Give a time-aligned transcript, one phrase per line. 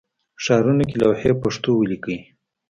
[0.43, 2.17] ښارونو کې لوحې پښتو ولیکئ